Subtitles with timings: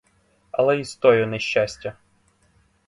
[0.51, 1.93] Але й з тою нещастя.